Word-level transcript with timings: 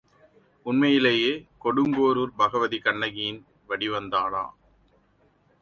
உண்மையிலேயே 0.65 1.33
கொடுங்கோரூர் 1.65 2.33
பகவதி 2.37 2.79
கண்ணகியின் 2.79 3.39
வடிவந்தானா? 3.69 4.43